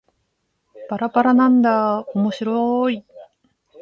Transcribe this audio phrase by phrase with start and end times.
[0.89, 3.05] ばらばらなんだーおもしろーい